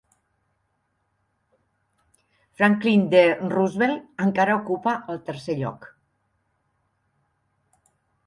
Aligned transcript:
Franklin 2.61 3.03
D. 3.11 3.21
Roosevelt 3.51 4.23
encara 4.27 4.57
ocupa 4.61 4.95
el 5.15 5.21
tercer 5.29 5.57
lloc. 5.61 5.85